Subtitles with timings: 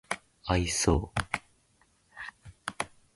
[0.45, 1.13] 愛想